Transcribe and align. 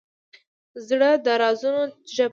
زړه 0.87 1.09
د 1.25 1.27
رازونو 1.41 1.81
ژبه 2.13 2.27
لري. 2.27 2.29